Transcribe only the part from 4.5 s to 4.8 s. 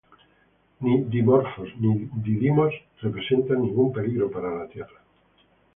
la